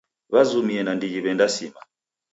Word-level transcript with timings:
W'azumie 0.33 0.79
nandighi 0.83 1.19
w'endasima. 1.25 1.79